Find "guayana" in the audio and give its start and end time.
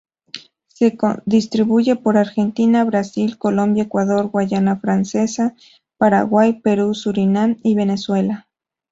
4.29-4.77